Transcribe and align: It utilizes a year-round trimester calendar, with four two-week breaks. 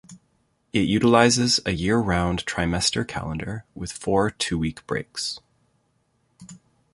It 0.73 0.87
utilizes 0.87 1.59
a 1.63 1.73
year-round 1.73 2.47
trimester 2.47 3.07
calendar, 3.07 3.65
with 3.75 3.91
four 3.91 4.31
two-week 4.31 4.87
breaks. 4.87 5.39